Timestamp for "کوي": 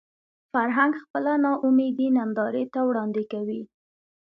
3.31-3.61